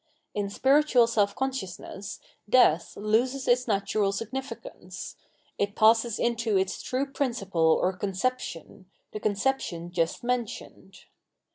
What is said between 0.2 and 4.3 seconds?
In spiritual self consciousness death loses its natural